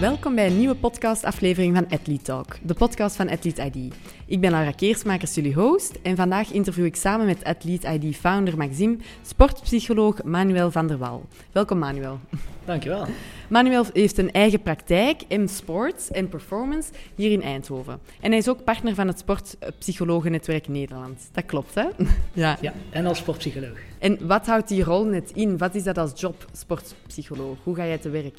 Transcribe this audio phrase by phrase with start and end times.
[0.00, 3.94] Welkom bij een nieuwe podcastaflevering van Athlete Talk, de podcast van Athlete ID.
[4.26, 8.56] Ik ben Laura Keersmakers, jullie host, en vandaag interview ik samen met Athlete ID founder
[8.56, 11.26] Maxime sportpsycholoog Manuel van der Wal.
[11.52, 12.18] Welkom Manuel.
[12.64, 13.06] Dankjewel.
[13.48, 18.00] Manuel heeft een eigen praktijk, M Sports en Performance, hier in Eindhoven.
[18.20, 21.28] En hij is ook partner van het Sportpsychologennetwerk Nederland.
[21.32, 21.84] Dat klopt, hè?
[22.32, 22.58] Ja.
[22.60, 23.78] ja, en als sportpsycholoog.
[23.98, 25.58] En wat houdt die rol net in?
[25.58, 27.56] Wat is dat als job, sportpsycholoog?
[27.62, 28.38] Hoe ga jij te werk?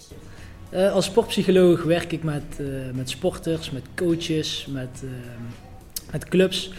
[0.73, 5.09] Uh, als sportpsycholoog werk ik met, uh, met sporters, met coaches, met, uh,
[6.11, 6.71] met clubs.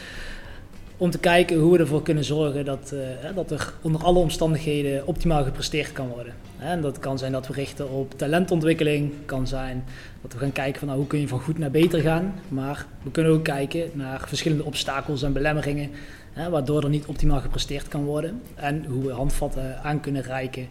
[0.97, 2.95] Om te kijken hoe we ervoor kunnen zorgen dat,
[3.35, 6.35] dat er onder alle omstandigheden optimaal gepresteerd kan worden.
[6.59, 9.13] En dat kan zijn dat we richten op talentontwikkeling.
[9.25, 9.85] kan zijn
[10.23, 12.35] dat we gaan kijken van nou, hoe kun je van goed naar beter gaan.
[12.49, 15.91] Maar we kunnen ook kijken naar verschillende obstakels en belemmeringen.
[16.51, 18.43] Waardoor er niet optimaal gepresteerd kan worden.
[18.55, 20.69] En hoe we handvatten aan kunnen reiken.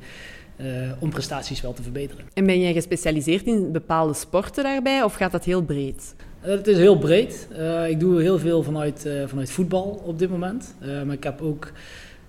[0.62, 2.26] Uh, om prestaties wel te verbeteren.
[2.34, 6.16] En ben jij gespecialiseerd in bepaalde sporten daarbij of gaat dat heel breed?
[6.42, 7.48] Uh, het is heel breed.
[7.52, 10.76] Uh, ik doe heel veel vanuit, vanuit voetbal op dit moment.
[11.06, 11.72] maar ik heb ook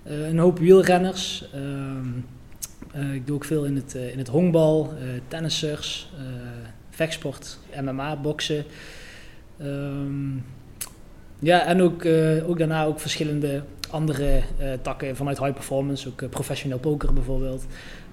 [0.03, 1.49] een hoop wielrenners.
[1.53, 4.93] Ehm, ik doe ook veel in het, in het honkbal,
[5.27, 6.11] tennissers,
[6.89, 8.65] vechtsport, MMA, boksen.
[9.61, 10.45] Um,
[11.39, 12.05] ja, en ook,
[12.47, 14.41] ook daarna ook verschillende andere
[14.81, 17.65] takken vanuit high performance, ook professioneel poker bijvoorbeeld.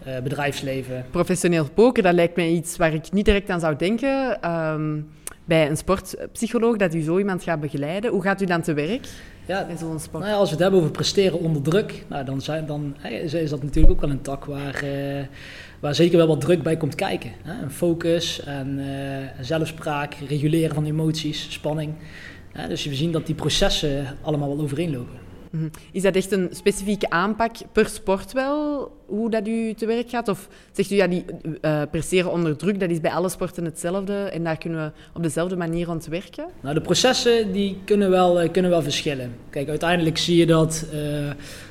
[0.04, 1.04] Eh, bedrijfsleven.
[1.10, 4.42] Professioneel poker, dat lijkt mij iets waar ik niet direct aan zou denken.
[4.42, 5.00] Ehm,
[5.44, 8.10] bij een sportpsycholoog, dat u zo iemand gaat begeleiden.
[8.10, 9.08] Hoe gaat u dan te werk?
[9.46, 10.22] Ja, zo'n sport?
[10.22, 12.96] Nou ja, als we het hebben over presteren onder druk, nou, dan, zijn, dan
[13.32, 15.24] is dat natuurlijk ook wel een tak waar, uh,
[15.80, 17.30] waar zeker wel wat druk bij komt kijken.
[17.42, 17.62] Hè?
[17.62, 18.86] Een focus en uh,
[19.40, 21.94] zelfspraak, reguleren van emoties, spanning.
[22.68, 25.27] dus we zien dat die processen allemaal wel overeenlopen.
[25.50, 25.68] Mhm.
[25.92, 30.28] Is dat echt een specifieke aanpak per sport wel, hoe dat u te werk gaat?
[30.28, 31.24] Of zegt u, ja, die
[32.10, 35.56] uh, onder druk, dat is bij alle sporten hetzelfde en daar kunnen we op dezelfde
[35.56, 36.46] manier aan werken?
[36.60, 39.34] Nou, de processen die kunnen, wel, uh, kunnen wel verschillen.
[39.50, 41.00] Kijk, uiteindelijk zie je dat uh,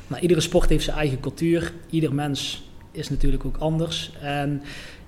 [0.08, 1.74] nou, iedere sport heeft zijn eigen cultuur.
[1.90, 4.12] Ieder mens is natuurlijk ook anders.
[4.22, 4.62] En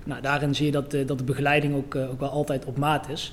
[0.04, 3.32] nou, daarin zie je dat, dat de begeleiding ook, ook wel altijd op maat is.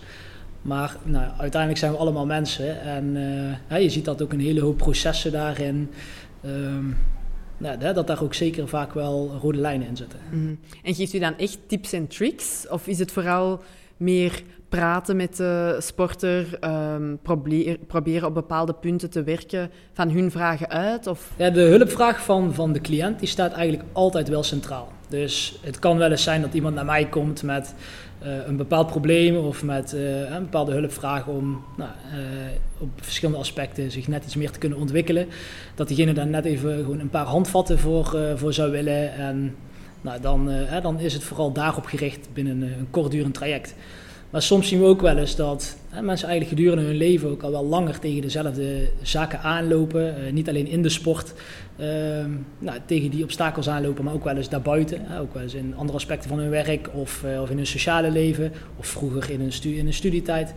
[0.68, 3.16] Maar nou, uiteindelijk zijn we allemaal mensen en
[3.70, 5.90] uh, je ziet dat ook een hele hoop processen daarin.
[6.46, 6.98] Um,
[7.58, 10.20] nou, dat daar ook zeker vaak wel rode lijnen in zitten.
[10.32, 10.60] Mm.
[10.84, 12.68] En geeft u dan echt tips en tricks?
[12.70, 13.62] Of is het vooral
[13.98, 20.32] meer praten met de sporter, um, probeer, proberen op bepaalde punten te werken van hun
[20.32, 21.08] vragen uit?
[21.08, 21.32] Of?
[21.38, 24.92] Ja, de hulpvraag van, van de cliënt die staat eigenlijk altijd wel centraal.
[25.10, 27.74] Dus het kan wel eens zijn dat iemand naar mij komt met
[28.24, 32.20] uh, een bepaald probleem of met uh, een bepaalde hulpvraag om nou, uh,
[32.78, 35.28] op verschillende aspecten zich net iets meer te kunnen ontwikkelen.
[35.76, 39.14] Dat diegene daar net even gewoon een paar handvatten voor, voor zou willen.
[39.14, 39.56] En
[40.02, 40.52] nou, dan,
[40.82, 43.76] dan is het vooral daarop gericht binnen een kortdurend traject.
[44.30, 47.44] Maar soms zien we ook wel eens dat hè, mensen eigenlijk gedurende hun leven ook
[47.44, 50.26] al wel langer tegen dezelfde zaken aanlopen.
[50.26, 51.34] Uh, niet alleen in de sport
[51.78, 51.86] uh,
[52.60, 55.02] nou, tegen die obstakels aanlopen, maar ook wel eens daarbuiten.
[55.02, 57.68] Hè, ook wel eens in andere aspecten van hun werk of, uh, of in hun
[57.68, 60.54] sociale leven of vroeger in hun, in studietijd.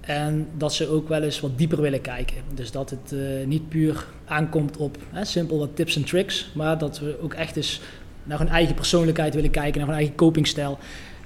[0.00, 2.36] En dat ze ook wel eens wat dieper willen kijken.
[2.54, 6.78] Dus dat het uh, niet puur aankomt op hè, simpel wat tips en tricks, maar
[6.78, 7.80] dat we ook echt eens
[8.22, 10.78] naar hun eigen persoonlijkheid willen kijken, naar hun eigen copingstijl.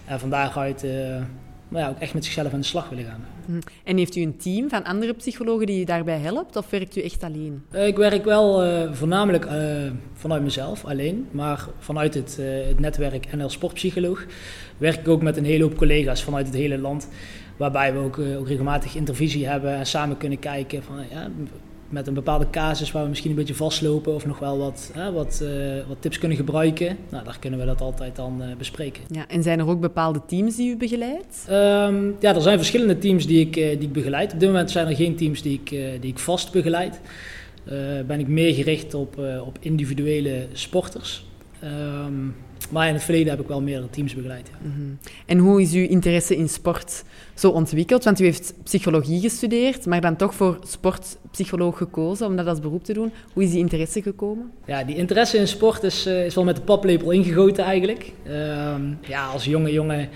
[0.05, 0.85] En van daaruit
[1.69, 3.25] maar ja, ook echt met zichzelf aan de slag willen gaan.
[3.47, 3.61] Hm.
[3.85, 7.01] En heeft u een team van andere psychologen die u daarbij helpt, of werkt u
[7.01, 7.63] echt alleen?
[7.73, 9.53] Uh, ik werk wel uh, voornamelijk uh,
[10.13, 11.27] vanuit mezelf, alleen.
[11.31, 14.27] Maar vanuit het, het netwerk NL Sportpsycholoog
[14.79, 17.09] werk ik ook met een hele hoop collega's vanuit het hele land.
[17.57, 21.31] Waarbij we ook, ook regelmatig intervisie hebben en samen kunnen kijken van ja,
[21.89, 25.13] met een bepaalde casus waar we misschien een beetje vastlopen of nog wel wat, hè,
[25.13, 25.51] wat, uh,
[25.89, 29.03] wat tips kunnen gebruiken, nou, daar kunnen we dat altijd dan uh, bespreken.
[29.11, 31.47] Ja, en zijn er ook bepaalde teams die u begeleidt?
[31.51, 34.33] Um, ja, er zijn verschillende teams die ik, uh, die ik begeleid.
[34.33, 35.69] Op dit moment zijn er geen teams die ik,
[36.01, 37.01] die ik vast begeleid.
[38.07, 41.27] ben ik meer gericht op, op individuele sporters.
[41.65, 42.35] Um,
[42.69, 44.49] maar in het verleden heb ik wel meerdere teams begeleid.
[44.51, 44.69] Ja.
[44.69, 44.99] Mm -hmm.
[45.27, 47.05] En hoe is uw interesse in sport
[47.35, 48.05] zo ontwikkeld?
[48.05, 52.85] Want u heeft psychologie gestudeerd, maar dan toch voor sportpsycholoog gekozen om dat als beroep
[52.85, 53.13] te doen.
[53.33, 54.51] Hoe is die interesse gekomen?
[54.67, 58.13] Ja, die interesse in sport is, uh, is wel met de paplepel ingegoten eigenlijk.
[58.27, 60.09] Uh, ja, als jonge jongen...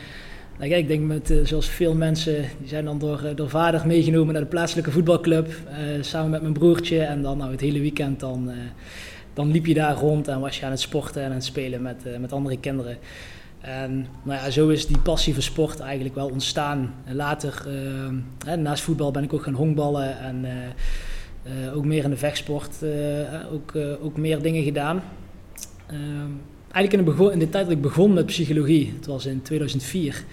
[0.59, 4.33] Nou, ik denk met, uh, zoals veel mensen, die zijn dan door, door vader meegenomen
[4.33, 5.55] naar de plaatselijke voetbalclub.
[6.01, 7.01] samen met mijn broertje.
[7.01, 8.51] En dan nou, het hele weekend dan
[9.33, 11.83] dan liep je daar rond en was je aan het sporten en aan het spelen
[11.83, 12.97] met, uh, met andere kinderen.
[13.61, 16.95] En nou ja, zo is die passie voor sport eigenlijk wel ontstaan.
[17.05, 17.65] En later,
[18.47, 22.77] uh, naast voetbal ben ik ook gaan honkballen en uh, ook meer in de vechtsport,
[23.53, 25.03] ook, ook meer dingen gedaan.
[25.87, 26.31] Ehm,
[26.73, 30.25] eigenlijk in de, in tijd dat ik begon met psychologie, het was in 2004,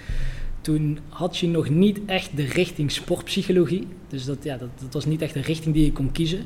[0.61, 3.87] toen had je nog niet echt de richting sportpsychologie.
[4.07, 6.45] Dus dat, ja, dat, dat was niet echt een richting die je kon kiezen.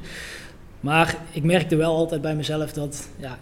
[0.84, 3.40] Maar ik merkte wel altijd bij mezelf dat ja,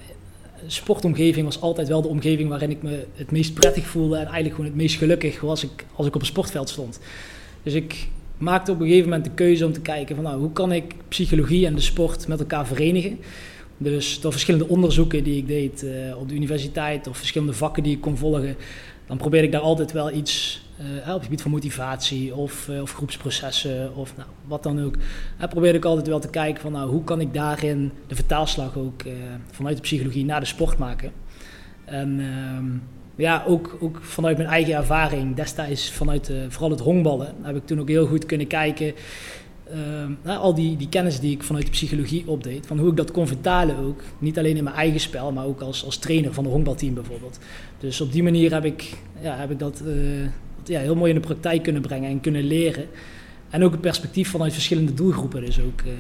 [0.68, 4.56] sportomgeving was altijd wel de omgeving waarin ik me het meest prettig voelde en eigenlijk
[4.56, 7.00] gewoon het meest gelukkig was ik als ik op een sportveld stond.
[7.64, 8.08] Dus ik
[8.38, 10.94] maakte op een gegeven moment de keuze om te kijken van nou, hoe kan ik
[11.08, 13.20] psychologie en de sport met elkaar verenigen.
[13.78, 17.96] Dus door verschillende onderzoeken die ik deed uh, op de universiteit of verschillende vakken die
[17.96, 18.56] ik kon volgen,
[19.12, 22.82] dan probeerde ik daar altijd wel iets uh, op het gebied van motivatie of, uh,
[22.82, 24.96] of groepsprocessen of nou, wat dan ook.
[24.96, 28.78] Uh, probeerde ik altijd wel te kijken van nou, hoe kan ik daarin de vertaalslag
[28.78, 29.04] ook
[29.52, 31.12] vanuit de psychologie naar de sport maken.
[31.86, 32.66] En ehm,
[33.16, 37.80] ja, ook, ook vanuit mijn eigen ervaring, destijds vanuit vooral het honkballen, heb ik toen
[37.80, 38.94] ook heel goed kunnen kijken.
[40.26, 43.12] Uh, al die, die kennis die ik vanuit de psychologie opdeed, van hoe ik dat
[43.12, 44.02] kon vertalen ook.
[44.20, 47.40] Niet alleen in mijn eigen spel, maar ook als, als trainer van een honkbalteam bijvoorbeeld.
[47.80, 50.24] Dus op die manier heb ik, ja, heb ik dat, uh,
[50.64, 52.86] ja, heel mooi in de praktijk kunnen brengen en kunnen leren.
[53.50, 55.92] En ook het perspectief vanuit verschillende doelgroepen dus ook uh,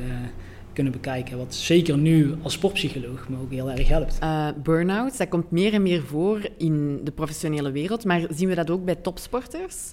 [0.73, 1.37] kunnen bekijken.
[1.37, 4.17] Wat zeker nu als sportpsycholoog me ook heel erg helpt.
[4.23, 8.05] Uh, Burnout, dat komt meer en meer voor in de professionele wereld.
[8.05, 9.91] Maar zien we dat ook bij topsporters?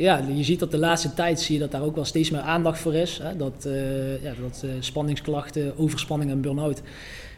[0.00, 2.40] Ja, je ziet dat de laatste tijd zie je dat daar ook wel steeds meer
[2.40, 3.18] aandacht voor is.
[3.22, 3.36] Hè?
[3.36, 6.82] Dat, uh, ja, dat uh, spanningsklachten, overspanning en burn-out,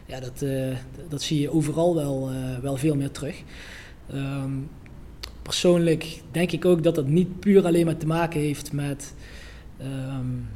[0.07, 0.77] ja, dat, uh,
[1.09, 2.31] dat zie je overal wel,
[2.61, 3.43] wel veel meer terug.
[4.15, 4.71] Um,
[5.43, 9.15] persoonlijk denk ik ook dat dat niet puur alleen maar te maken heeft met,
[9.83, 10.49] um,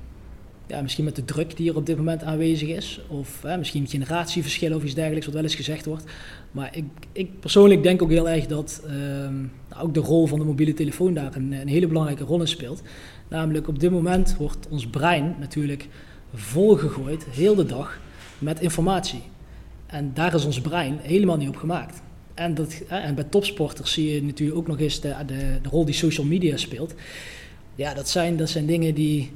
[0.67, 3.01] ja, misschien met de druk die er op dit moment aanwezig is.
[3.09, 6.05] Of hè, misschien generatieverschil of iets dergelijks, wat wel eens gezegd wordt.
[6.51, 10.45] Maar ik, ik persoonlijk denk ook heel erg dat um, ook de rol van de
[10.45, 12.83] mobiele telefoon daar een, een hele belangrijke rol in speelt.
[13.29, 15.89] Namelijk op dit moment wordt ons brein natuurlijk
[16.35, 18.01] volgegooid, heel de dag,
[18.39, 19.23] met informatie.
[19.87, 22.03] En daar is ons brein helemaal niet op gemaakt.
[22.35, 25.85] En, dat, en bij topsporters zie je natuurlijk ook nog eens de, de, de rol
[25.85, 26.95] die social media speelt.
[27.75, 29.33] Ja, dat zijn, dat zijn dingen die,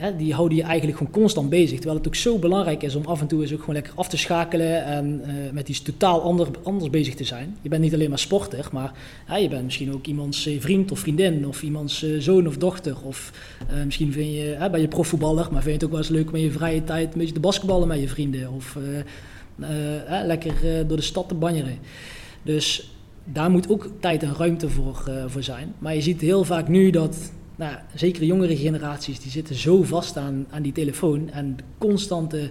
[0.00, 1.76] ja, die houden je eigenlijk gewoon constant bezig.
[1.76, 4.08] Terwijl het ook zo belangrijk is om af en toe eens ook gewoon lekker af
[4.08, 7.56] te schakelen en uh, met iets totaal ander, anders bezig te zijn.
[7.62, 8.92] Je bent niet alleen maar sporter, maar
[9.40, 12.96] je bent misschien ook iemands eh, vriend of vriendin of iemands uh, zoon of dochter.
[13.02, 13.32] Of
[13.84, 16.28] misschien vind je, uh, ben je profvoetballer, maar vind je het ook wel eens leuk
[16.28, 18.52] om in je vrije tijd een beetje te basketballen met je vrienden.
[18.52, 18.76] Of
[20.26, 21.78] lekker door de stad te banjeren.
[22.42, 22.92] Dus
[23.24, 25.74] daar moet ook tijd en ruimte voor, voor zijn.
[25.78, 30.16] Maar je ziet heel vaak nu dat, nou, zeker jongere generaties, die zitten zo vast
[30.16, 32.50] aan, aan die telefoon en de constante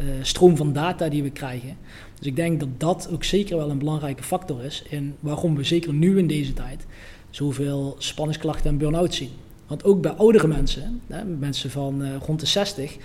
[0.00, 1.76] uh, stroom van data die we krijgen.
[2.18, 5.64] Dus ik denk dat dat ook zeker wel een belangrijke factor is in waarom we
[5.64, 6.86] zeker nu in deze tijd
[7.30, 9.30] zoveel spanningsklachten en burn-out zien.
[9.66, 12.96] Want ook bij oudere mensen, hè, mensen van uh, rond de 60,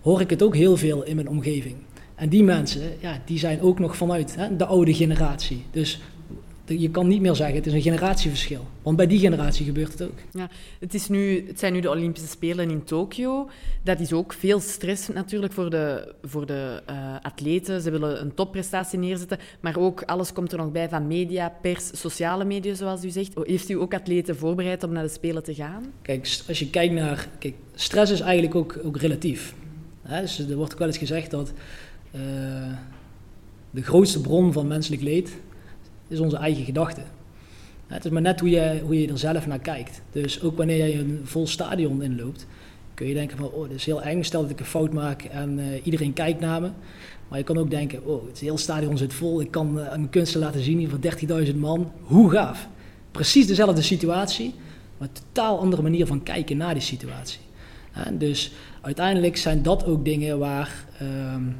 [0.00, 1.76] hoor ik het ook heel veel in mijn omgeving.
[2.14, 5.64] En die mensen, ja, die zijn ook nog vanuit hè, de oude generatie.
[5.70, 6.00] Dus
[6.64, 8.66] je kan niet meer zeggen, het is een generatieverschil.
[8.82, 10.18] Want bij die generatie gebeurt het ook.
[10.32, 10.48] Ja,
[10.78, 13.48] het, is nu, het zijn nu de Olympische Spelen in Tokio.
[13.82, 17.80] Dat is ook veel stress natuurlijk voor de, voor de uh, atleten.
[17.80, 19.38] Ze willen een topprestatie neerzetten.
[19.60, 23.32] Maar ook alles komt er nog bij van media, pers, sociale media, zoals u zegt.
[23.42, 25.92] Heeft u ook atleten voorbereid om naar de Spelen te gaan?
[26.02, 27.28] Kijk, als je kijkt naar...
[27.38, 29.54] Kijk, stress is eigenlijk ook, ook relatief.
[30.02, 30.20] Hè?
[30.20, 31.52] Dus er wordt ook wel eens gezegd dat
[32.14, 32.20] uh,
[33.70, 35.30] de grootste bron van menselijk leed
[36.08, 37.00] is onze eigen gedachte.
[37.86, 40.02] Het is maar net hoe je, hoe je er zelf naar kijkt.
[40.12, 42.46] Dus ook wanneer je een vol stadion inloopt,
[42.94, 45.22] kun je denken van, oh, dit is heel eng, stel dat ik een fout maak
[45.22, 46.70] en uh, iedereen kijkt naar me.
[47.28, 50.10] Maar je kan ook denken, oh, het hele stadion zit vol, ik kan uh, een
[50.10, 50.98] kunsten laten zien voor
[51.46, 51.92] 30.000 man.
[52.02, 52.68] Hoe gaaf.
[53.10, 54.54] Precies dezelfde situatie,
[54.98, 57.40] maar een totaal andere manier van kijken naar die situatie.
[58.12, 60.84] dus uiteindelijk zijn dat ook dingen waar...
[61.02, 61.56] Um,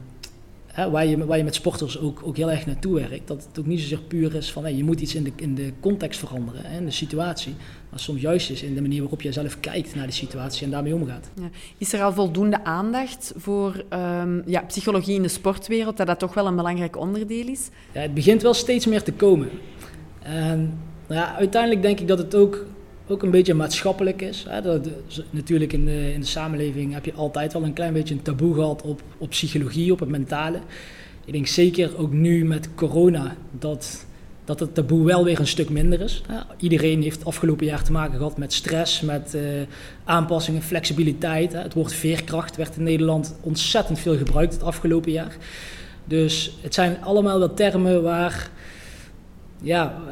[0.73, 3.29] hè, waar, je, waar je met sporters ook, ook heel erg naartoe werkt.
[3.29, 5.55] Dat het ook niet zozeer puur is van hey, je moet iets in de, in
[5.55, 7.55] de context veranderen, hè, in de situatie.
[7.91, 10.71] Maar soms juist is in de manier waarop je zelf kijkt naar die situatie en
[10.71, 11.31] daarmee omgaat.
[11.35, 11.51] Ja.
[11.79, 16.35] Is er al voldoende aandacht voor um, ja, psychologie in de sportwereld, dat dat toch
[16.35, 17.69] wel een belangrijk onderdeel is?
[17.93, 19.49] Ja, het begint wel steeds meer te komen.
[20.23, 22.67] En nou ja, uiteindelijk denk ik dat het ook
[23.13, 24.45] ook een beetje maatschappelijk is.
[24.49, 24.61] Hè.
[24.61, 24.89] Dat,
[25.31, 28.55] natuurlijk in de, in de samenleving heb je altijd wel een klein beetje een taboe
[28.55, 30.59] gehad op, op psychologie, op het mentale.
[31.25, 34.07] Ik denk zeker ook nu met corona dat,
[34.45, 36.23] dat het taboe wel weer een stuk minder is.
[36.57, 39.43] Iedereen heeft afgelopen jaar te maken gehad met stress, met uh,
[40.05, 41.53] aanpassingen, flexibiliteit.
[41.53, 41.59] Hè.
[41.59, 45.37] Het woord veerkracht werd in Nederland ontzettend veel gebruikt het afgelopen jaar.
[46.05, 48.51] Dus het zijn allemaal wel termen waar
[49.63, 50.03] ja,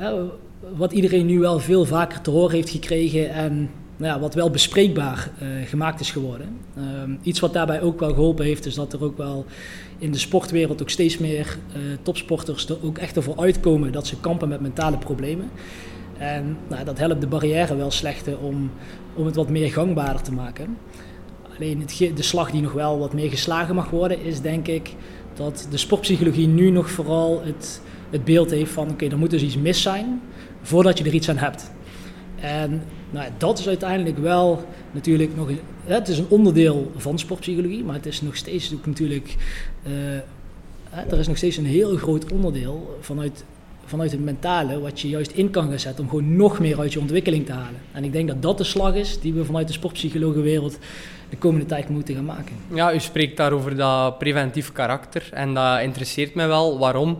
[0.76, 4.50] wat iedereen nu wel veel vaker te horen heeft gekregen en nou ja, wat wel
[4.50, 6.56] bespreekbaar uh, gemaakt is geworden.
[6.78, 9.44] Um, iets wat daarbij ook wel geholpen heeft, is dat er ook wel
[9.98, 14.20] in de sportwereld ook steeds meer uh, topsporters er ook echt ervoor uitkomen dat ze
[14.20, 15.50] kampen met mentale problemen.
[16.18, 18.70] En nou, dat helpt de barrière wel slechter om,
[19.14, 20.76] om het wat meer gangbaarder te maken.
[21.56, 24.94] Alleen het, de slag die nog wel wat meer geslagen mag worden, is denk ik
[25.34, 29.42] dat de sportpsychologie nu nog vooral het, het beeld heeft van oké, er moet dus
[29.42, 30.20] iets mis zijn
[30.62, 31.70] voordat je er iets aan hebt.
[32.40, 35.50] En nou, dat is uiteindelijk wel natuurlijk nog
[35.84, 39.36] het is een onderdeel van sportpsychologie, maar het is nog steeds natuurlijk,
[39.86, 43.44] uh, er is nog steeds een heel groot onderdeel vanuit,
[43.84, 46.92] vanuit het mentale wat je juist in kan gaan zetten om gewoon nog meer uit
[46.92, 47.80] je ontwikkeling te halen.
[47.92, 50.78] En ik denk dat dat de slag is die we vanuit de sportpsychologenwereld
[51.30, 52.56] de komende tijd moeten gaan maken.
[52.74, 56.78] Ja, u spreekt daar over dat preventief karakter en dat interesseert mij wel.
[56.78, 57.18] Waarom?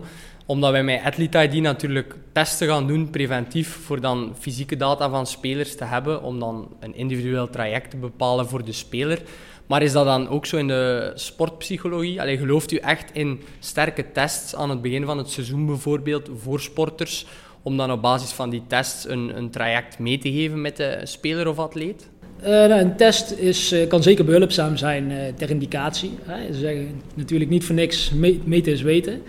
[0.51, 5.27] Omdat wij met Athlete ID natuurlijk testen gaan doen, preventief, voor dan fysieke data van
[5.27, 9.21] spelers te hebben, om dan een individueel traject te bepalen voor de speler.
[9.67, 12.21] Maar is dat dan ook zo in de sportpsychologie?
[12.21, 16.59] Allee, gelooft u echt in sterke tests aan het begin van het seizoen bijvoorbeeld voor
[16.59, 17.25] sporters,
[17.61, 20.99] om dan op basis van die tests een, een traject mee te geven met de
[21.03, 22.09] speler of atleet?
[22.41, 26.11] Uh, nou, een test is, uh, kan zeker behulpzaam zijn uh, ter indicatie.
[26.51, 28.11] Ze zeggen natuurlijk niet voor niks
[28.45, 29.21] meten is weten.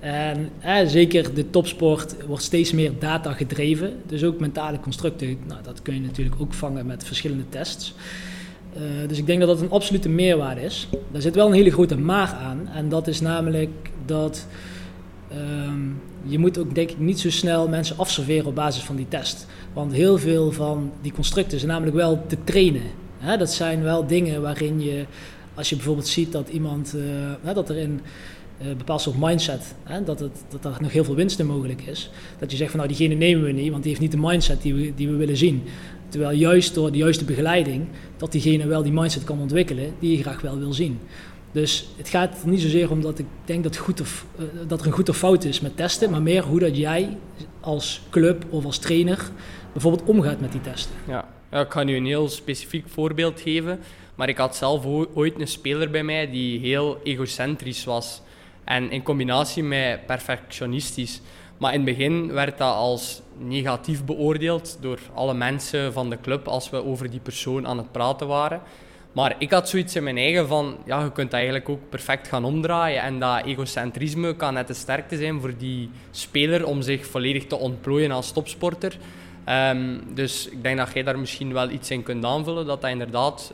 [0.00, 0.50] En
[0.86, 3.92] zeker de topsport wordt steeds meer data gedreven.
[4.06, 7.94] Dus ook mentale constructen, nou, dat kun je natuurlijk ook vangen met verschillende tests.
[8.76, 10.88] Uh, dus ik denk dat dat een absolute meerwaarde is.
[11.10, 12.68] Daar zit wel een hele grote maar aan.
[12.74, 13.70] En dat is namelijk
[14.06, 14.46] dat
[15.32, 19.08] um, je moet ook denk ik niet zo snel mensen afserveren op basis van die
[19.08, 19.46] test.
[19.72, 22.82] Want heel veel van die constructen zijn namelijk wel te trainen.
[23.18, 23.36] Hè?
[23.36, 25.04] Dat zijn wel dingen waarin je,
[25.54, 26.94] als je bijvoorbeeld ziet dat iemand,
[27.44, 28.00] uh, dat er in
[28.60, 29.74] een bepaald soort mindset.
[29.82, 32.10] Hè, dat, het, dat er nog heel veel winst in mogelijk is.
[32.38, 34.62] Dat je zegt van nou diegene nemen we niet, want die heeft niet de mindset
[34.62, 35.62] die we, die we willen zien.
[36.08, 37.86] Terwijl juist door de juiste begeleiding,
[38.16, 40.98] dat diegene wel die mindset kan ontwikkelen die je graag wel wil zien.
[41.52, 44.86] Dus het gaat niet zozeer om dat ik denk dat, goed of, uh, dat er
[44.86, 47.16] een goed of fout is met testen, maar meer hoe dat jij
[47.60, 49.30] als club of als trainer
[49.72, 50.94] bijvoorbeeld omgaat met die testen.
[51.06, 51.28] Ja,
[51.60, 53.78] ik ga nu een heel specifiek voorbeeld geven.
[54.18, 54.84] Maar ik had zelf
[55.14, 58.22] ooit een speler bij mij die heel egocentrisch was.
[58.68, 61.20] En in combinatie met perfectionistisch.
[61.58, 66.48] Maar in het begin werd dat als negatief beoordeeld door alle mensen van de club
[66.48, 68.60] als we over die persoon aan het praten waren.
[69.12, 72.44] Maar ik had zoiets in mijn eigen van, ja, je kunt eigenlijk ook perfect gaan
[72.44, 73.02] omdraaien.
[73.02, 77.56] En dat egocentrisme kan net de sterkte zijn voor die speler om zich volledig te
[77.56, 78.96] ontplooien als topsporter.
[79.48, 82.90] Um, dus ik denk dat jij daar misschien wel iets in kunt aanvullen, dat dat
[82.90, 83.52] inderdaad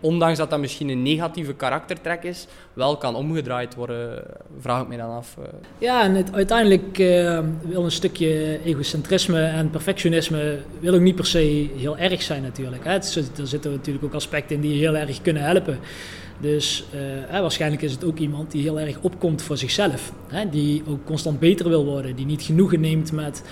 [0.00, 4.22] ondanks dat dat misschien een negatieve karaktertrek is, wel kan omgedraaid worden,
[4.60, 5.36] vraag ik me dan af.
[5.38, 5.44] Eh.
[5.78, 11.26] Ja, en het, uiteindelijk uh, wil een stukje egocentrisme en perfectionisme wil ook niet per
[11.26, 12.84] se heel erg zijn natuurlijk.
[12.84, 12.92] Hè.
[12.92, 15.78] Het, er zitten natuurlijk ook aspecten in die heel erg kunnen helpen.
[16.40, 16.84] Dus
[17.30, 20.12] uh, waarschijnlijk is het ook iemand die heel erg opkomt voor zichzelf.
[20.28, 23.42] Hè, die ook constant beter wil worden, die niet genoegen neemt met,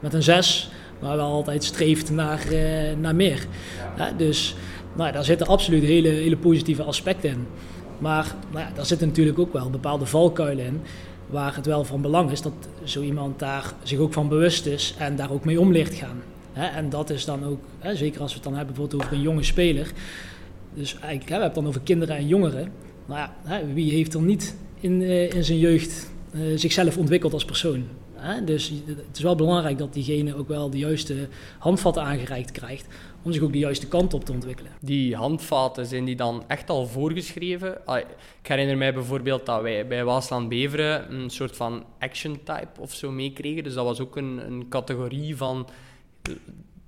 [0.00, 2.40] met een zes, maar wel altijd streeft naar,
[2.98, 3.46] naar meer.
[3.96, 4.12] Ja.
[4.16, 4.54] dus
[4.98, 7.46] nou, daar zitten absoluut hele, hele positieve aspecten in.
[7.98, 10.80] Maar nou ja, daar zitten natuurlijk ook wel bepaalde valkuilen in.
[11.26, 12.52] Waar het wel van belang is dat
[12.84, 16.22] zo iemand daar zich ook van bewust is en daar ook mee om leert gaan.
[16.52, 17.60] en dat is dan ook,
[17.94, 19.92] zeker als we het dan hebben bijvoorbeeld over een jonge speler.
[20.74, 22.72] Dus eigenlijk, we hebben het dan over kinderen en jongeren.
[23.06, 27.44] Nou ja, wie heeft er niet in, eh, in zijn jeugd uh, zichzelf ontwikkeld als
[27.44, 27.84] persoon?
[28.44, 32.86] Dus het is wel belangrijk dat diegene ook wel de juiste handvatten aangereikt krijgt
[33.22, 34.72] om zich ook de juiste kant op te ontwikkelen.
[34.80, 37.78] Die handvaten, zijn die dan echt al voorgeschreven?
[38.42, 42.94] Ik herinner mij bijvoorbeeld dat wij bij Waasland Beveren een soort van action type of
[42.94, 43.64] zo meekregen.
[43.64, 45.68] Dus dat was ook een, een categorie van...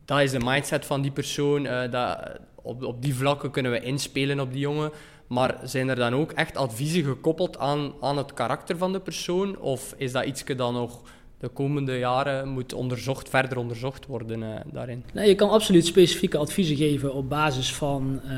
[0.04, 1.64] Dat is de mindset van die persoon.
[1.64, 4.90] Uh, dat, op, op die vlakken kunnen we inspelen op die jongen.
[5.26, 9.58] Maar zijn er dan ook echt adviezen gekoppeld aan, aan het karakter van de persoon?
[9.58, 11.02] Of is dat iets dan nog
[11.40, 15.04] de komende jaren moet onderzocht, verder onderzocht worden uh, daarin.
[15.12, 18.32] Nee, je kan absoluut specifieke adviezen geven op basis van, uh,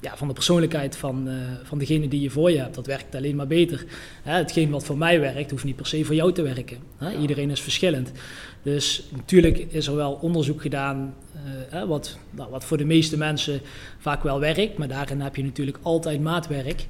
[0.00, 2.74] ja, van de persoonlijkheid van, uh, van degene die je voor je hebt.
[2.74, 3.84] Dat werkt alleen maar beter.
[4.22, 6.78] Hè, hetgeen wat voor mij werkt, hoeft niet per se voor jou te werken.
[6.96, 7.18] Hè?
[7.18, 8.12] Iedereen is verschillend.
[8.62, 11.14] Dus natuurlijk is er wel onderzoek gedaan
[11.68, 13.60] hè, wat, nou, wat voor de meeste mensen
[13.98, 14.78] vaak wel werkt.
[14.78, 16.86] Maar daarin heb je natuurlijk altijd maatwerk.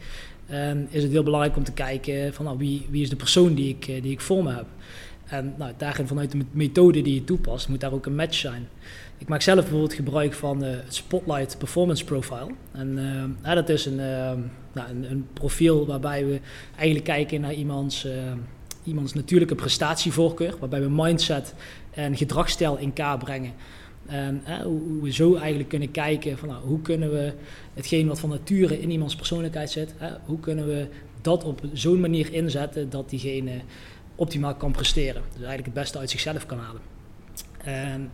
[0.46, 3.54] En is het heel belangrijk om te kijken van nou, wie, wie is de persoon
[3.54, 4.66] die ik, die ik voor me heb.
[5.30, 5.72] En nou,
[6.04, 8.68] vanuit de methode die je toepast, moet daar ook een match zijn.
[9.18, 12.50] Ik maak zelf bijvoorbeeld gebruik van uh, het Spotlight Performance Profile.
[12.72, 12.98] En
[13.44, 14.32] uh, dat is een, uh,
[14.72, 16.40] nou, een, een, profiel waarbij we
[16.76, 18.06] eigenlijk kijken naar iemands,
[18.84, 20.54] iemands natuurlijke prestatievoorkeur.
[20.60, 21.54] Waarbij we mindset
[21.90, 23.52] en gedragsstijl in kaart brengen.
[24.06, 27.32] En hoe, hoe, we zo eigenlijk kunnen kijken van nou, hoe kunnen we
[27.74, 29.94] hetgeen wat van nature in iemands persoonlijkheid zit,
[30.24, 30.86] hoe kunnen we
[31.20, 33.52] dat op zo'n manier inzetten dat diegene
[34.20, 35.22] optimaal kan presteren.
[35.22, 36.82] Dus eigenlijk het beste uit zichzelf kan halen.
[37.64, 38.10] En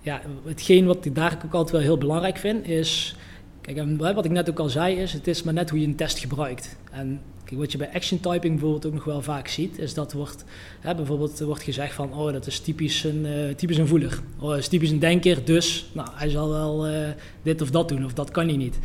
[0.00, 3.16] ja, hetgeen wat ik daar ook altijd wel heel belangrijk vind is...
[3.60, 5.96] Kijk, wat ik net ook al zei is, het is maar net hoe je een
[5.96, 6.76] test gebruikt.
[6.90, 10.12] En kijk, wat je bij action typing bijvoorbeeld ook nog wel vaak ziet, is dat
[10.12, 10.44] wordt,
[10.80, 14.20] hè, bijvoorbeeld wordt gezegd van, oh dat is typisch een, uh, typisch een voeler.
[14.38, 17.08] Oh, is typisch een denker, dus nou, hij zal wel uh,
[17.42, 18.78] dit of dat doen, of dat kan hij niet.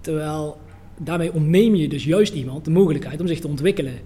[0.00, 0.58] Terwijl
[0.98, 3.98] daarmee ontneem je dus juist iemand de mogelijkheid om zich te ontwikkelen.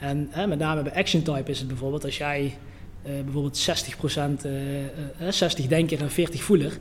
[0.00, 2.54] En hè, met name bij action type is het bijvoorbeeld als jij
[3.06, 3.70] uh, bijvoorbeeld
[4.42, 6.78] 60%, uh, 60 denker en 40 voeler,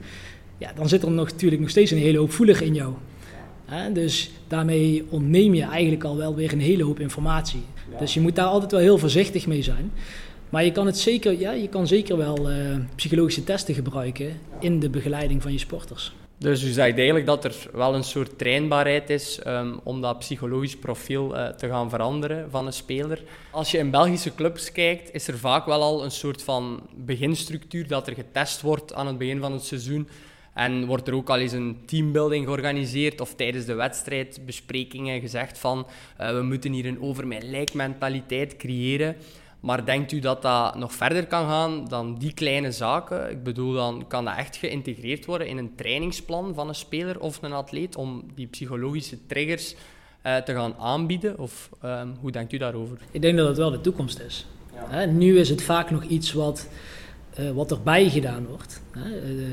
[0.57, 2.93] ja, dan zit er nog, natuurlijk nog steeds een hele hoop voeler in jou.
[3.93, 7.63] Dus daarmee ontneem je eigenlijk al wel weer een hele hoop informatie.
[7.99, 9.91] Dus je moet daar altijd wel heel voorzichtig mee zijn.
[10.49, 12.55] Maar je kan, het zeker, ja, je kan zeker wel uh,
[12.95, 16.13] psychologische testen gebruiken in de begeleiding van je sporters.
[16.39, 20.77] Dus u zegt eigenlijk dat er wel een soort trainbaarheid is um, om dat psychologisch
[20.77, 23.23] profiel uh, te gaan veranderen van een speler.
[23.51, 27.87] Als je in Belgische clubs kijkt, is er vaak wel al een soort van beginstructuur
[27.87, 30.07] dat er getest wordt aan het begin van het seizoen.
[30.53, 35.57] En wordt er ook al eens een teambuilding georganiseerd of tijdens de wedstrijd besprekingen gezegd
[35.57, 35.87] van
[36.21, 39.15] uh, we moeten hier een over mijn lijk mentaliteit creëren.
[39.67, 43.31] Maar denkt u dat dat nog verder kan gaan dan die kleine zaken?
[43.31, 47.41] Ik bedoel, dan kan dat echt geïntegreerd worden in een trainingsplan van een speler of
[47.41, 49.75] een atleet om die psychologische triggers
[50.25, 51.39] uh, te gaan aanbieden?
[51.39, 52.97] Of um, hoe denkt u daarover?
[53.11, 54.45] Ik denk dat het wel de toekomst is.
[54.91, 55.05] Ja.
[55.05, 56.67] nu is het vaak nog iets wat,
[57.39, 58.81] uh, wat erbij gedaan wordt,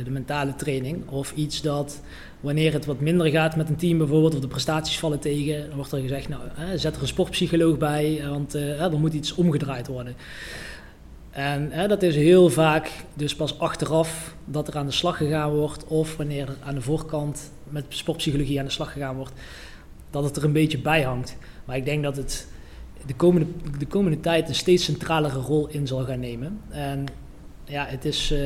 [0.05, 2.01] de mentale training, of iets dat
[2.41, 5.77] wanneer het wat minder gaat met een team bijvoorbeeld, of de prestaties vallen tegen, dan
[5.77, 9.35] wordt er gezegd, nou, hè, zet er een sportpsycholoog bij, want uh, er moet iets
[9.35, 10.15] omgedraaid worden.
[11.31, 15.51] En hè, dat is heel vaak dus pas achteraf dat er aan de slag gegaan
[15.51, 19.33] wordt, of wanneer er aan de voorkant met sportpsychologie aan de slag gegaan wordt,
[20.11, 21.37] dat het er een beetje bij hangt.
[21.65, 22.47] Maar ik denk dat het
[23.07, 23.47] de komende,
[23.79, 26.61] de komende tijd een steeds centralere rol in zal gaan nemen.
[26.71, 27.07] En
[27.65, 28.33] ja, het is...
[28.33, 28.39] Uh,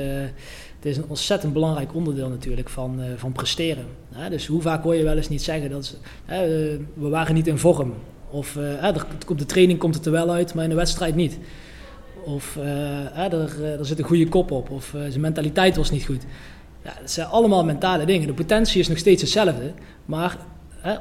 [0.78, 3.84] het is een ontzettend belangrijk onderdeel natuurlijk van, uh, van presteren.
[4.30, 6.36] dus hoe vaak hoor je wel eens niet zeggen dat ze, uh,
[6.95, 7.95] we waren niet in vorm.
[8.30, 11.38] Of er, op de training komt het er wel uit, maar in de wedstrijd niet.
[12.25, 12.56] Of
[13.14, 14.71] er, er zit een goede kop op.
[14.71, 16.25] Of zijn mentaliteit was niet goed.
[16.84, 18.26] Ja, dat zijn allemaal mentale dingen.
[18.26, 19.73] De potentie is nog steeds hetzelfde.
[20.04, 20.36] Maar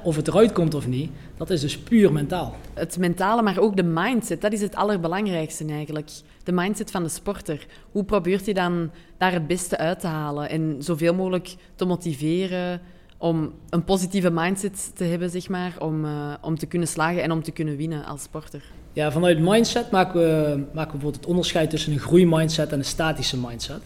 [0.04, 2.56] of het eruit komt of niet, dat is dus puur mentaal.
[2.74, 6.10] Het mentale, maar ook de mindset, dat is het allerbelangrijkste eigenlijk.
[6.44, 7.66] De mindset van de sporter.
[7.92, 12.82] Hoe probeert hij dan daar het beste uit te halen en zoveel mogelijk te motiveren
[13.18, 17.32] om een positieve mindset te hebben, zeg maar, om, uh, om te kunnen slagen en
[17.32, 18.64] om te kunnen winnen als sporter?
[18.94, 22.86] Ja, vanuit mindset maken we, maken we bijvoorbeeld het onderscheid tussen een groeimindset en een
[22.86, 23.82] statische mindset.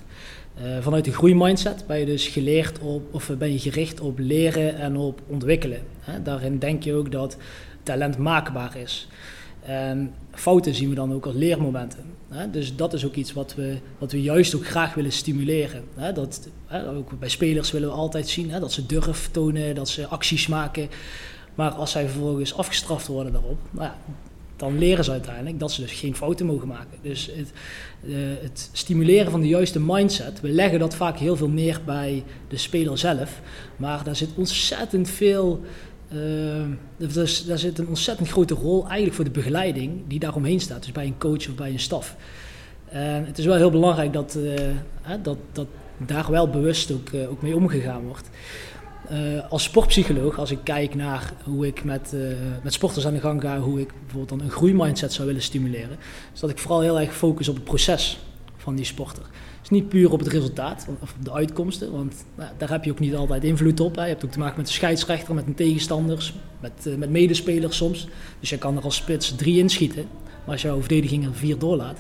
[0.64, 4.78] Uh, vanuit de groeimindset ben je dus geleerd op, of ben je gericht op leren
[4.78, 5.80] en op ontwikkelen.
[6.24, 7.38] Daarin denk je ook dat
[7.84, 9.08] talent maakbaar is.
[9.62, 12.04] En fouten zien we dan ook als leermomenten.
[12.52, 15.84] Dus dat is ook iets wat we, wat we juist ook graag willen stimuleren.
[16.14, 16.50] Dat,
[16.96, 20.90] ook bij spelers willen we altijd zien dat ze durf tonen, dat ze acties maken.
[21.56, 23.92] Maar als zij vervolgens afgestraft worden daarop, nou
[24.62, 26.98] dan leren ze uiteindelijk dat ze dus geen fouten mogen maken.
[27.02, 27.52] Dus het,
[28.04, 32.24] uh, het, stimuleren van de juiste mindset, we leggen dat vaak heel veel neer bij
[32.48, 33.42] de speler zelf,
[33.78, 35.62] maar daar zit ontzettend veel,
[36.14, 37.12] uh,
[37.48, 41.06] daar zit een ontzettend grote rol eigenlijk voor de begeleiding die daaromheen staat, dus bij
[41.06, 42.16] een coach of bij een staf.
[42.90, 47.42] En het is wel heel belangrijk dat, uh, dat, dat daar wel bewust ook, ook
[47.42, 48.30] mee omgegaan wordt.
[49.12, 49.18] Uh,
[49.50, 52.22] als sportpsycholoog, als ik kijk naar hoe ik met, uh,
[52.64, 55.98] met sporters aan de gang ga, hoe ik bijvoorbeeld dan een groeimindset zou willen stimuleren,
[56.34, 58.20] is dat ik vooral heel erg focus op het proces
[58.58, 59.24] van die sporter.
[59.60, 62.92] Dus niet puur op het resultaat of op de uitkomsten, want nou, daar heb je
[62.92, 63.96] ook niet altijd invloed op.
[63.96, 64.02] Hè.
[64.02, 67.78] Je hebt ook te maken met de scheidsrechter, met een tegenstanders, met, uh, met medespelers
[67.78, 68.08] soms.
[68.40, 71.98] Dus je kan er als spits drie inschieten, maar als jouw verdediging er vier doorlaat,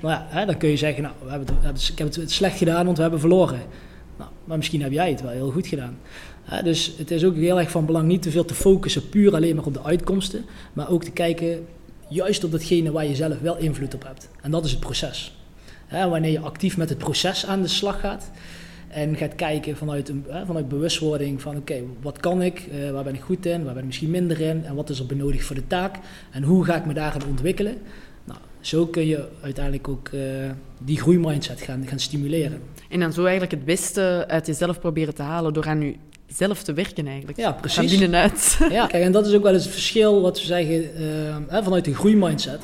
[0.00, 2.84] nou hè, dan kun je zeggen, nou, we hebben het, ik heb het slecht gedaan,
[2.84, 3.60] want we hebben verloren.
[4.18, 5.98] Nou, maar misschien heb jij het wel heel goed gedaan.
[6.62, 9.56] Dus het is ook heel erg van belang niet te veel te focussen puur alleen
[9.56, 11.66] maar op de uitkomsten, maar ook te kijken
[12.08, 14.28] juist op datgene waar je zelf wel invloed op hebt.
[14.42, 15.36] En dat is het proces.
[15.90, 18.30] Wanneer je actief met het proces aan de slag gaat
[18.88, 23.14] en gaat kijken vanuit, een, vanuit bewustwording van oké, wat kan ik, uh, waar ben
[23.14, 25.56] ik goed in, waar ben ik misschien minder in en wat is er benodigd voor
[25.56, 25.96] de taak
[26.30, 27.76] en hoe ga ik me daarin ontwikkelen.
[28.24, 30.22] Nou, zo kun je uiteindelijk ook uh,
[30.78, 32.60] die groeimindset gaan, gaan stimuleren.
[32.88, 35.94] En dan zo eigenlijk het beste uit jezelf proberen te halen door aan je
[36.28, 37.38] zelf te werken eigenlijk.
[37.38, 37.76] Ja, precies.
[37.76, 38.58] Van binnenuit.
[38.70, 41.00] Ja, kijk, en dat is ook wel eens het verschil wat we zeggen
[41.50, 42.62] uh, vanuit de groeimindset.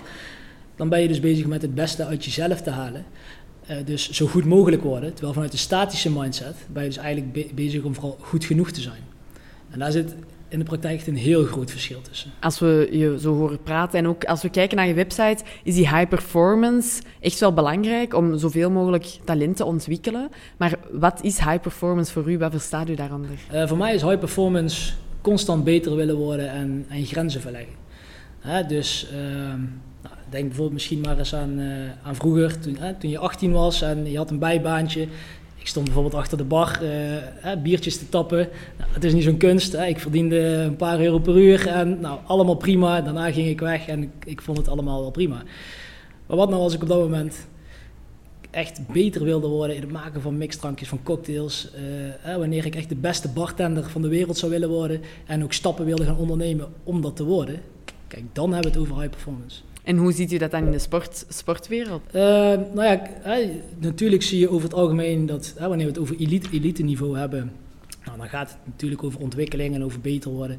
[0.76, 3.04] Dan ben je dus bezig met het beste uit jezelf te halen.
[3.70, 5.12] Uh, dus zo goed mogelijk worden.
[5.12, 8.70] Terwijl vanuit de statische mindset ben je dus eigenlijk be bezig om vooral goed genoeg
[8.70, 9.02] te zijn.
[9.70, 10.14] En daar zit
[10.54, 12.30] in de praktijk echt een heel groot verschil tussen.
[12.40, 15.74] Als we je zo horen praten en ook als we kijken naar je website, is
[15.74, 20.28] die high performance echt wel belangrijk om zoveel mogelijk talent te ontwikkelen.
[20.56, 22.38] Maar wat is high performance voor u?
[22.38, 23.30] Wat verstaat u daaronder?
[23.52, 27.74] Uh, voor mij is high performance constant beter willen worden en, en grenzen verleggen.
[28.38, 29.18] Hè, dus uh,
[30.02, 33.82] nou, denk bijvoorbeeld misschien maar eens aan, uh, aan vroeger, toen, toen je 18 was
[33.82, 35.08] en je had een bijbaantje
[35.64, 38.48] ik stond bijvoorbeeld achter de bar uh, biertjes te tappen.
[38.78, 39.72] Nou, het is niet zo'n kunst.
[39.72, 39.86] Hè.
[39.86, 43.00] Ik verdiende een paar euro per uur en nou, allemaal prima.
[43.00, 45.42] Daarna ging ik weg en ik, ik, vond het allemaal wel prima.
[46.26, 47.46] Maar wat nou als ik op dat moment
[48.50, 51.68] echt beter wilde worden in het maken van mixdrankjes, van cocktails.
[52.26, 55.52] Uh, wanneer ik echt de beste bartender van de wereld zou willen worden en ook
[55.52, 57.60] stappen wilde gaan ondernemen om dat te worden.
[58.08, 59.60] Kijk, dan hebben we het over high performance.
[59.84, 62.02] En hoe ziet u dat dan in de sport, sportwereld?
[62.06, 62.22] Uh,
[62.74, 63.10] nou ja,
[63.78, 67.52] natuurlijk zie je over het algemeen dat wanneer we het over elite, elite niveau hebben,
[68.04, 70.58] nou, dan gaat het natuurlijk over ontwikkeling en over beter worden.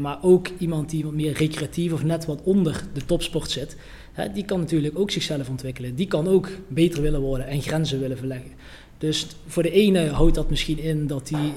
[0.00, 3.76] Maar ook iemand die wat meer recreatief of net wat onder de topsport zit,
[4.12, 5.94] hè, die kan natuurlijk ook zichzelf ontwikkelen.
[5.94, 8.50] Die kan ook beter willen worden en grenzen willen verleggen.
[8.98, 11.52] Dus voor de ene houdt dat misschien in dat hij,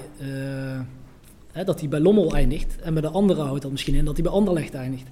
[1.65, 2.75] dat hij bij Lommel eindigt.
[2.81, 5.07] En bij de andere houdt dat misschien in dat hij bij Anderlecht eindigt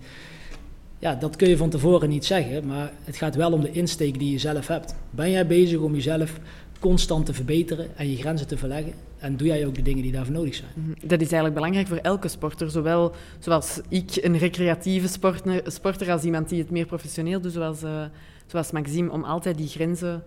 [1.00, 4.20] ja, dat kun je van tevoren niet zeggen, maar het gaat wel om de insteek
[4.20, 4.96] die je zelf hebt.
[5.10, 6.40] Ben jij bezig om jezelf
[6.80, 8.94] constant te verbeteren en je grenzen te verleggen?
[9.18, 10.70] En doe jij ook de dingen die daarvoor nodig zijn?
[10.74, 10.92] Mhm.
[10.92, 12.70] Dat is eigenlijk belangrijk voor elke sporter.
[12.70, 15.08] Zowel zoals ik, een recreatieve
[15.64, 18.04] sporter, als iemand die het meer professioneel doet, zoals, uh,
[18.46, 20.24] zoals Maxime, om altijd die grenzen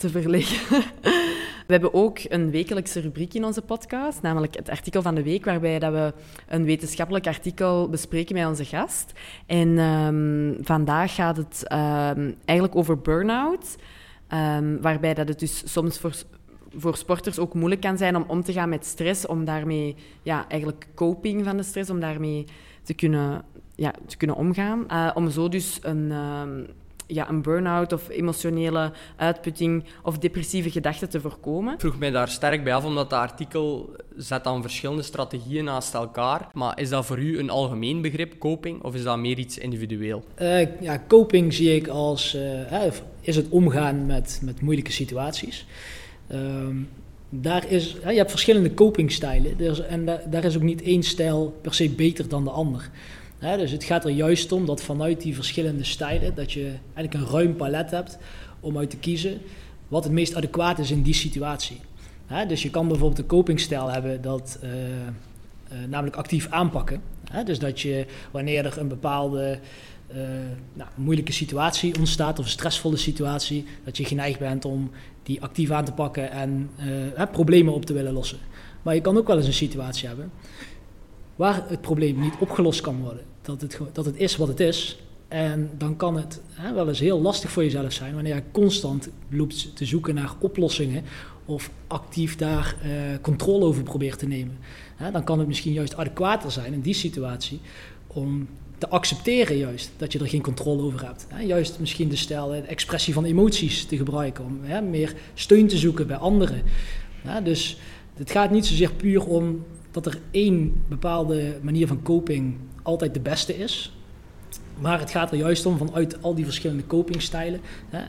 [0.00, 0.82] te verleggen.
[1.66, 5.44] We hebben ook een wekelijkse rubriek in onze podcast, namelijk het artikel van de week,
[5.44, 6.12] waarbij dat we
[6.48, 9.12] een wetenschappelijk artikel bespreken met onze gast.
[9.46, 13.76] En um, vandaag gaat het um, eigenlijk over burn-out,
[14.28, 16.14] um, waarbij dat het dus soms voor
[16.76, 20.48] voor sporters ook moeilijk kan zijn om om te gaan met stress, om daarmee, ja,
[20.48, 22.46] eigenlijk coping van de stress, om daarmee
[22.82, 23.42] te kunnen,
[23.74, 24.84] ja, te kunnen omgaan.
[24.90, 26.12] Uh, om zo dus een,
[27.12, 31.74] ja, een burn-out of emotionele uitputting of depressieve gedachten te voorkomen.
[31.74, 35.94] Ik vroeg mij daar sterk bij af, omdat dat artikel zet dan verschillende strategieën naast
[35.94, 36.48] elkaar.
[36.52, 40.24] Maar is dat voor u een algemeen begrip, coping, of is dat meer iets individueel?
[40.40, 42.86] Uh, ja, coping zie ik als, uh,
[43.20, 45.66] is het omgaan met, met moeilijke situaties.
[46.32, 46.38] Uh,
[47.28, 51.74] daar is, je hebt verschillende copingstijlen dus, en daar is ook niet één stijl per
[51.74, 52.90] se beter dan de ander
[53.40, 57.32] dus het gaat er juist om dat vanuit die verschillende stijlen, dat je eigenlijk een
[57.32, 58.18] ruim palet hebt
[58.60, 59.40] om uit te kiezen
[59.88, 61.80] wat het meest adequaat is in die situatie.
[62.48, 67.02] dus je kan bijvoorbeeld een copingstijl hebben dat uh, uh, namelijk actief aanpakken.
[67.44, 69.58] dus dat je wanneer er een bepaalde
[70.10, 70.16] uh,
[70.72, 74.90] nou, moeilijke situatie ontstaat of een stressvolle situatie, dat je geneigd bent om
[75.22, 76.70] die actief aan te pakken en
[77.32, 78.38] problemen op te willen lossen.
[78.82, 80.30] Maar je kan ook wel eens een situatie hebben
[81.40, 84.98] waar het probleem niet opgelost kan worden dat het, dat het is wat het is.
[85.28, 89.08] En dan kan het hè, wel eens heel lastig voor jezelf zijn wanneer je constant
[89.28, 91.04] loopt te zoeken naar oplossingen
[91.44, 94.58] of actief daar uh, controle over probeert te nemen.
[94.96, 97.60] Hè, dan kan het misschien juist adequater zijn in die situatie
[98.06, 98.48] om
[98.78, 101.26] te accepteren juist dat je er geen controle over hebt.
[101.28, 105.78] Hè, juist misschien de stijl, de expressie van emoties te gebruiken om meer steun te
[105.78, 106.62] zoeken bij anderen.
[107.42, 107.78] dus
[108.14, 113.20] het gaat niet zozeer puur om dat er één bepaalde manier van coping altijd de
[113.20, 113.92] beste is.
[114.80, 117.60] Maar het gaat er juist om vanuit al die verschillende copingstijlen.
[117.88, 118.02] Hè,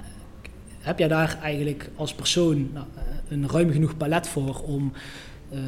[0.79, 4.91] heb jij daar eigenlijk als persoon nou, eh, een ruim genoeg palet voor om,
[5.53, 5.59] uh,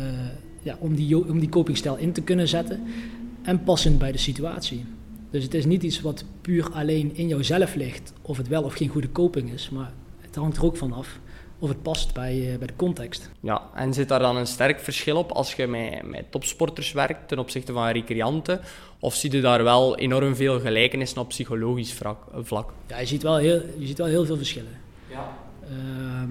[0.61, 2.81] ja, om, die, om die copingstijl in te kunnen zetten
[3.41, 4.85] en passend bij de situatie?
[5.29, 8.73] Dus het is niet iets wat puur alleen in jouzelf ligt of het wel of
[8.73, 11.19] geen goede coping is, maar het hangt er ook van af
[11.63, 13.29] of het past bij, uh, bij de context.
[13.39, 17.27] Ja, en zit daar dan een sterk verschil op als je met, met topsporters werkt
[17.27, 18.59] ten opzichte van recreanten?
[18.99, 21.97] Of zie je daar wel enorm veel gelijkenissen op psychologisch
[22.41, 22.73] vlak?
[22.87, 24.77] Ja, je ziet wel heel, je ziet wel heel veel verschillen.
[25.09, 25.37] Ja.
[25.69, 26.23] Uh,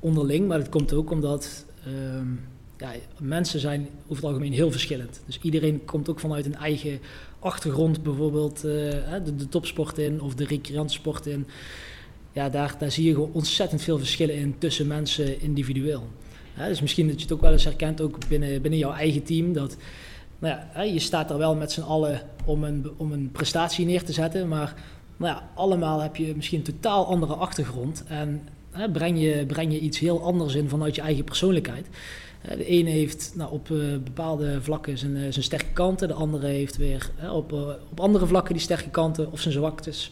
[0.00, 1.92] onderling, maar het komt ook omdat uh,
[2.76, 5.20] ja, mensen zijn over het algemeen heel verschillend.
[5.26, 7.00] Dus iedereen komt ook vanuit een eigen
[7.38, 8.62] achtergrond, bijvoorbeeld uh,
[9.24, 11.46] de, de topsport in of de recreantsport in
[12.32, 16.08] ja, daar, daar zie je gewoon ontzettend veel verschillen in tussen mensen individueel.
[16.56, 19.52] dus misschien dat je het ook wel eens herkent, ook binnen, binnen jouw eigen team,
[19.52, 19.76] dat
[20.38, 24.04] nou ja, je staat er wel met z'n allen om een, om een prestatie neer
[24.04, 24.74] te zetten, maar
[25.16, 29.72] nou ja, allemaal heb je misschien een totaal andere achtergrond en hè, breng, je, breng
[29.72, 31.86] je iets heel anders in vanuit je eigen persoonlijkheid.
[32.42, 36.46] De ene heeft nou, op uh, bepaalde vlakken zijn, uh, zijn sterke kanten, de andere
[36.46, 40.10] heeft weer op, uh, op andere vlakken die sterke kanten of zijn zwaktes.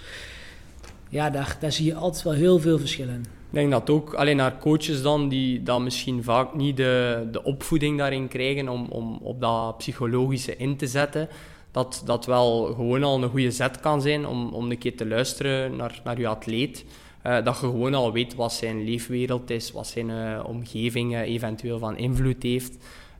[1.10, 3.20] Ja, daar, zie je altijd wel heel veel verschillen.
[3.20, 7.42] Ik denk dat ook alleen naar coaches dan, die dan misschien vaak niet de, de
[7.42, 11.28] opvoeding daarin krijgen om, om op dat psychologische in te zetten,
[11.70, 15.06] dat dat wel gewoon al een goede zet kan zijn om, om een keer te
[15.06, 16.84] luisteren naar, naar je atleet.
[17.26, 21.78] Uh, dat je gewoon al weet wat zijn leefwereld is, wat zijn uh, omgeving eventueel
[21.78, 22.76] van invloed heeft.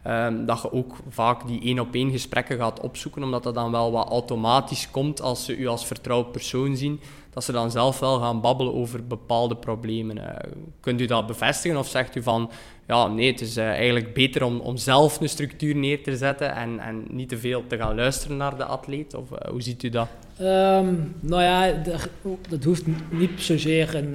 [0.07, 3.71] Um, dat je ook vaak die één op één gesprekken gaat opzoeken, omdat dat dan
[3.71, 7.01] wel wat automatisch komt als ze u als vertrouwd persoon zien
[7.31, 10.17] dat ze dan zelf wel gaan babbelen over bepaalde problemen.
[10.17, 10.25] Uh,
[10.81, 12.51] kunt u dat bevestigen of zegt u van,
[12.87, 16.55] ja, nee, het is uh, eigenlijk beter om, om zelf een structuur neer te zetten
[16.55, 19.15] en, en niet te veel te gaan luisteren naar de atleet?
[19.15, 20.09] Of uh, hoe ziet u dat?
[20.41, 21.83] Um, nou ja,
[22.49, 24.15] dat hoeft niet zozeer een,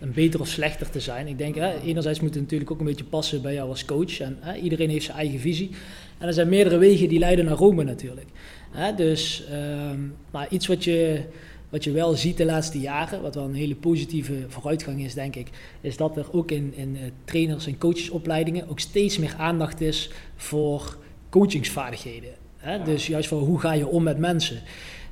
[0.00, 1.26] een beter of slechter te zijn.
[1.26, 4.20] Ik denk, hè, enerzijds moet het natuurlijk ook een beetje passen bij jou als coach.
[4.20, 5.70] En hè, iedereen heeft zijn eigen visie.
[6.18, 8.26] En er zijn meerdere wegen die leiden naar Rome natuurlijk.
[8.70, 9.44] Hè, dus
[9.90, 11.22] um, maar iets wat je
[11.68, 15.36] wat je wel ziet de laatste jaren, wat wel een hele positieve vooruitgang is, denk
[15.36, 15.48] ik,
[15.80, 20.10] is dat er ook in, in uh, trainers- en coachesopleidingen ook steeds meer aandacht is
[20.36, 22.30] voor coachingsvaardigheden.
[22.56, 22.82] Hè?
[22.82, 24.62] Dus juist voor hoe ga je om met mensen.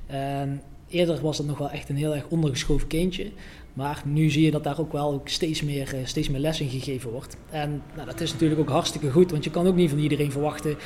[0.06, 3.30] En eerder was dat nog wel echt een heel erg ondergeschoven kindje.
[3.72, 6.60] Maar nu zie je dat daar ook wel ook steeds, meer, uh, steeds meer les
[6.60, 7.36] in gegeven wordt.
[7.50, 10.32] En nou, dat is natuurlijk ook hartstikke goed, want je kan ook niet van iedereen
[10.32, 10.76] verwachten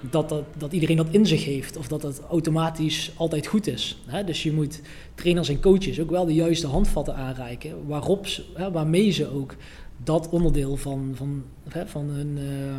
[0.00, 4.02] dat, dat, dat iedereen dat in zich heeft of dat dat automatisch altijd goed is.
[4.06, 4.24] Hè?
[4.24, 4.80] Dus je moet
[5.14, 9.56] trainers en coaches ook wel de juiste handvatten aanreiken waarop hè, waarmee ze ook
[10.04, 12.76] dat onderdeel van, van, hè, van, hun, uh,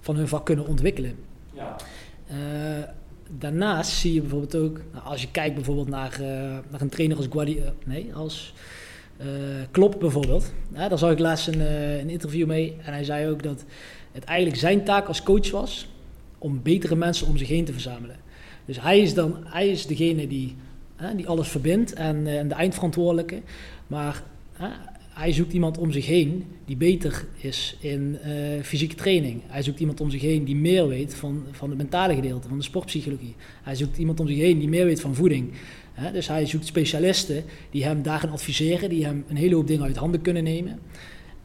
[0.00, 1.14] van hun vak kunnen ontwikkelen.
[1.54, 1.76] Ja.
[2.30, 2.36] Uh,
[3.38, 6.26] daarnaast zie je bijvoorbeeld ook, nou, als je kijkt bijvoorbeeld naar, uh,
[6.70, 8.54] naar een trainer als Guardiola, nee, als
[9.70, 10.52] Klopp bijvoorbeeld.
[10.68, 11.60] daar zag ik laatst een,
[12.00, 13.64] een interview mee en hij zei ook dat
[14.12, 15.88] het eigenlijk zijn taak als coach was
[16.38, 18.16] om betere mensen om zich heen te verzamelen.
[18.64, 20.56] Dus hij is dan hij is degene die,
[21.16, 23.42] die alles verbindt en, en, de eindverantwoordelijke.
[23.86, 24.22] Maar
[25.20, 29.42] hij zoekt iemand om zich heen die beter is in uh, fysieke training.
[29.46, 32.58] Hij zoekt iemand om zich heen die meer weet van, van het mentale gedeelte, van
[32.58, 33.36] de sportpsychologie.
[33.62, 35.52] Hij zoekt iemand om zich heen die meer weet van voeding.
[36.12, 39.96] Dus hij zoekt specialisten die hem daarin adviseren, die hem een hele hoop dingen uit
[39.96, 40.80] handen kunnen nemen.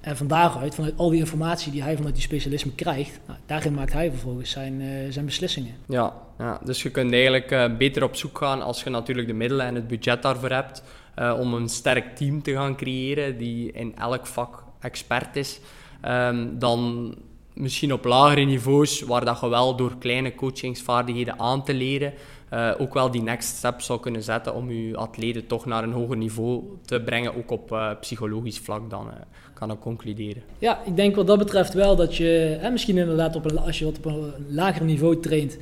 [0.01, 3.73] En van daaruit, vanuit al die informatie die hij vanuit die specialisme krijgt, nou, daarin
[3.73, 5.75] maakt hij vervolgens zijn, uh, zijn beslissingen.
[5.88, 9.33] Ja, ja, dus je kunt eigenlijk uh, beter op zoek gaan als je natuurlijk de
[9.33, 10.83] middelen en het budget daarvoor hebt,
[11.19, 15.60] uh, om een sterk team te gaan creëren die in elk vak expert is,
[16.08, 17.13] um, dan
[17.54, 22.13] misschien op lagere niveaus, waar dat je wel door kleine coachingsvaardigheden aan te leren,
[22.54, 25.91] uh, ook wel die next step zou kunnen zetten om je atleten toch naar een
[25.91, 29.08] hoger niveau te brengen, ook op uh, psychologisch vlak dan,
[29.54, 30.43] kan ik concluderen.
[30.60, 33.86] Ja, ik denk wat dat betreft wel dat je, hè, misschien inderdaad op als je
[33.86, 35.58] wat op een lager niveau traint,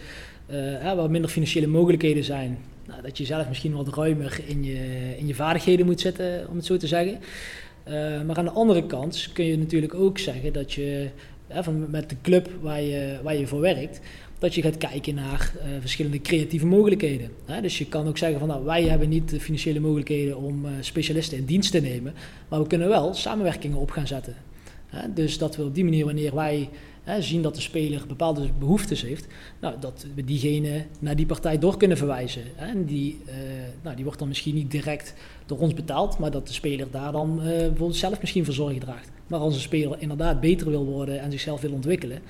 [0.46, 5.28] hè, minder financiële mogelijkheden zijn, nou, dat je zelf misschien wat ruimer in je, in
[5.28, 7.20] je vaardigheden moet zetten, om het zo te zeggen.
[8.26, 11.10] maar aan de andere kant kun je natuurlijk ook zeggen dat je
[11.50, 14.00] van, met de club waar je, waar je voor werkt,
[14.44, 17.30] dat je gaat kijken naar uh, verschillende creatieve mogelijkheden.
[17.46, 17.62] Hè?
[17.62, 20.72] Dus je kan ook zeggen van nou, wij hebben niet de financiële mogelijkheden om uh,
[20.80, 22.14] specialisten in dienst te nemen,
[22.50, 24.36] maar we kunnen wel samenwerkingen op gaan zetten.
[24.88, 25.14] Hè?
[25.14, 26.70] Dus dat we op die manier, wanneer wij
[27.04, 29.28] hè, zien dat de speler bepaalde behoeftes heeft,
[29.60, 32.44] nou, dat we diegene naar die partij door kunnen verwijzen.
[32.58, 33.34] En die, uh,
[33.82, 35.14] nou, die wordt dan misschien niet direct
[35.46, 39.12] door ons betaald, maar dat de speler daar dan bijvoorbeeld zelf misschien voor zorg draagt.
[39.28, 42.22] Maar als een speler inderdaad beter wil worden en zichzelf wil ontwikkelen,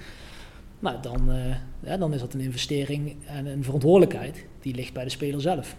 [0.83, 5.03] nou, dan, uh, ja, dan is dat een investering en een verantwoordelijkheid die ligt bij
[5.03, 5.75] de speler zelf.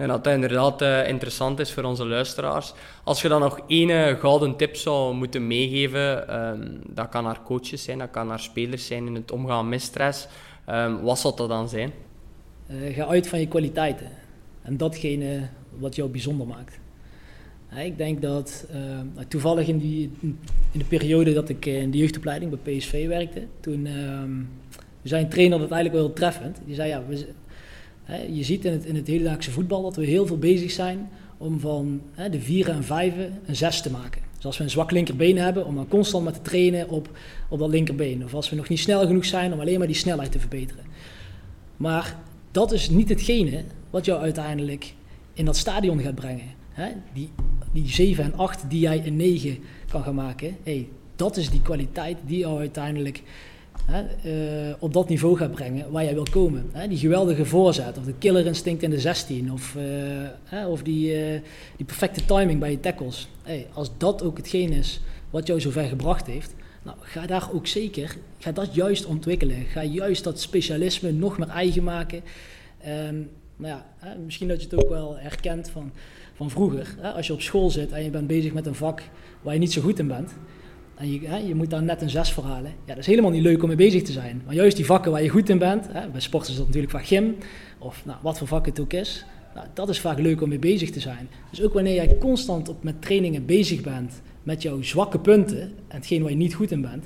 [0.00, 2.72] En dat dat inderdaad uh, interessant is voor onze luisteraars.
[3.04, 7.82] Als je dan nog één gouden tip zou moeten meegeven, um, dat kan naar coaches
[7.82, 10.26] zijn, dat kan naar spelers zijn in het omgaan met stress.
[10.70, 11.92] Um, wat zou dat dan zijn?
[12.70, 14.06] Uh, ga uit van je kwaliteiten
[14.62, 16.78] en datgene wat jou bijzonder maakt.
[17.76, 20.12] Ik denk dat uh, toevallig in, die,
[20.72, 23.86] in de periode dat ik in de jeugdopleiding bij PSV werkte, toen
[25.02, 26.60] een trainer dat eigenlijk wel treffend.
[26.64, 27.26] Die zei ja, we,
[28.32, 31.60] je ziet in het, in het hedendaagse voetbal dat we heel veel bezig zijn om
[31.60, 34.22] van de vieren en vijven een zes te maken.
[34.36, 37.08] Dus als we een zwak linkerbeen hebben, om dan constant maar te trainen op,
[37.48, 38.24] op dat linkerbeen.
[38.24, 40.84] Of als we nog niet snel genoeg zijn, om alleen maar die snelheid te verbeteren.
[41.76, 42.16] Maar
[42.50, 44.94] dat is niet hetgene wat jou uiteindelijk
[45.32, 46.58] in dat stadion gaat brengen.
[47.12, 47.30] Die,
[47.72, 49.58] die 7 en 8 die jij een 9
[49.90, 53.22] kan gaan maken, hey, dat is die kwaliteit die jou uiteindelijk
[53.86, 54.02] hè,
[54.68, 56.68] uh, op dat niveau gaat brengen waar jij wil komen.
[56.72, 56.88] Hè?
[56.88, 59.82] Die geweldige voorzet, of de killer instinct in de 16, of, uh,
[60.44, 61.40] hè, of die, uh,
[61.76, 63.28] die perfecte timing bij je tackles.
[63.42, 67.66] Hey, als dat ook hetgeen is wat jou zover gebracht heeft, nou, ga daar ook
[67.66, 69.64] zeker, ga dat juist ontwikkelen.
[69.64, 72.22] Ga juist dat specialisme nog meer eigen maken.
[73.08, 75.92] Um, nou ja, misschien dat je het ook wel herkent van
[76.40, 76.94] van vroeger.
[77.14, 79.02] Als je op school zit en je bent bezig met een vak
[79.42, 80.32] waar je niet zo goed in bent.
[81.00, 82.70] En je, hè, moet daar net een zes voor halen.
[82.70, 84.42] Ja, dat is helemaal niet leuk om mee bezig te zijn.
[84.46, 85.86] Maar juist die vakken waar je goed in bent.
[85.92, 87.36] Hè, bij sport is dat natuurlijk vaak gym.
[87.78, 89.24] Of nou, wat voor vak het ook is.
[89.54, 91.28] Nou, dat is vaak leuk om mee bezig te zijn.
[91.50, 95.96] Dus ook wanneer jij constant op, met trainingen bezig bent met jouw zwakke punten en
[95.96, 97.04] hetgeen waar je niet goed in bent,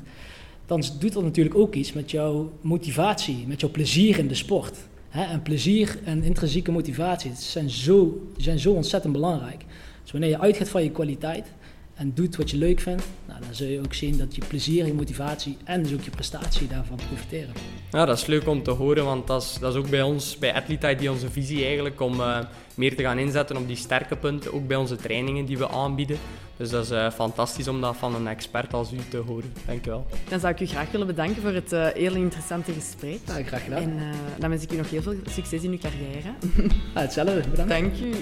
[0.67, 4.77] dan doet dat natuurlijk ook iets met jouw motivatie, met jouw plezier in de sport.
[5.11, 9.65] en plezier en intrinsieke motivatie zijn zo, zijn zo ontzettend belangrijk.
[10.03, 11.47] Dus wanneer je uitgaat van je kwaliteit
[11.95, 14.87] en doet wat je leuk vindt, nou, dan zul je ook zien dat je plezier,
[14.87, 17.55] je motivatie en dus ook je prestatie daarvan profiteren.
[17.91, 20.39] Ja, dat is leuk om te horen, want dat is, dat is ook bij ons,
[20.39, 22.39] bij Athlete die onze visie eigenlijk om uh,
[22.75, 26.19] meer te gaan inzetten op die sterke punten, ook bij onze trainingen die we aanbieden.
[26.57, 29.53] Dus dat is uh, fantastisch om dat van een expert als u te horen.
[29.67, 30.07] Dank u wel.
[30.29, 33.19] Dan zou ik u graag willen bedanken voor het uh, heel interessante gesprek.
[33.27, 33.83] Ja, graag gedaan.
[33.83, 33.99] En
[34.39, 36.33] dan wens ik u nog heel veel succes in uw carrière.
[36.95, 37.71] Ja, hetzelfde, bedankt.
[37.71, 38.15] Dank u.